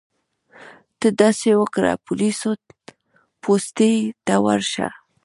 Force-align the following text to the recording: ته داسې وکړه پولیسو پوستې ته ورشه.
ته 0.99 1.07
داسې 1.21 1.49
وکړه 1.61 1.91
پولیسو 2.05 2.49
پوستې 3.41 3.91
ته 4.25 4.35
ورشه. 4.45 4.87